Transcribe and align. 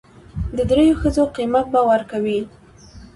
د 0.57 0.59
درېو 0.69 0.95
ښځو 1.01 1.23
قيمت 1.35 1.65
به 1.73 1.81
ور 1.89 2.01
کوي. 2.11 2.39